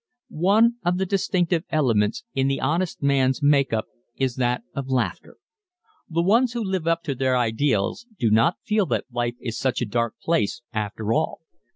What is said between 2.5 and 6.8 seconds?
honest man's make up is that of laughter. The ones who